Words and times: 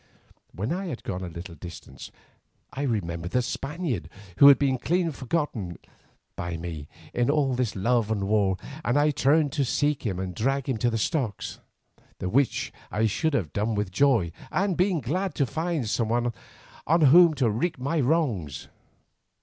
When 0.51 0.71
I 0.73 0.87
had 0.87 1.03
gone 1.03 1.21
a 1.21 1.27
little 1.29 1.53
distance 1.53 2.09
I 2.73 2.81
remembered 2.81 3.33
the 3.33 3.43
Spaniard, 3.43 4.09
who 4.37 4.47
had 4.47 4.57
been 4.57 4.79
clean 4.79 5.11
forgotten 5.11 5.77
by 6.35 6.57
me 6.57 6.87
in 7.13 7.29
all 7.29 7.53
this 7.53 7.75
love 7.75 8.09
and 8.09 8.23
war, 8.27 8.57
and 8.83 8.97
I 8.97 9.11
turned 9.11 9.51
to 9.51 9.63
seek 9.63 10.01
him 10.03 10.17
and 10.17 10.33
drag 10.33 10.67
him 10.67 10.77
to 10.77 10.89
the 10.89 10.97
stocks, 10.97 11.59
the 12.17 12.29
which 12.29 12.73
I 12.89 13.05
should 13.05 13.35
have 13.35 13.53
done 13.53 13.75
with 13.75 13.91
joy, 13.91 14.31
and 14.51 14.75
been 14.75 15.01
glad 15.01 15.35
to 15.35 15.45
find 15.45 15.87
some 15.87 16.09
one 16.09 16.33
on 16.87 17.01
whom 17.01 17.35
to 17.35 17.47
wreak 17.47 17.77
my 17.77 17.99
wrongs. 17.99 18.69